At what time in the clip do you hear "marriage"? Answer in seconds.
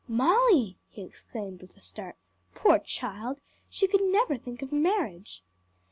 4.71-5.43